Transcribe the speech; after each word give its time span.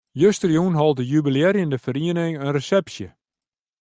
Justerjûn 0.21 0.75
hold 0.79 0.97
de 0.99 1.05
jubilearjende 1.11 1.77
feriening 1.85 2.33
in 2.43 2.51
resepsje. 2.55 3.07